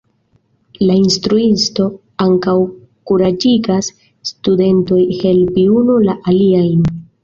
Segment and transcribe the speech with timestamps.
[0.87, 1.85] La instruisto
[2.27, 2.57] ankaŭ
[3.13, 3.93] kuraĝigas
[4.33, 6.95] studentojn helpi unu la aliajn.